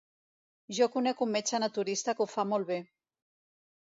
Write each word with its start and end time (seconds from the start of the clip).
Jo 0.77 0.87
conec 0.95 1.21
un 1.27 1.31
metge 1.35 1.61
naturista 1.65 2.17
que 2.21 2.27
ho 2.27 2.31
fa 2.33 2.47
molt 2.55 2.69
bé. 2.73 2.83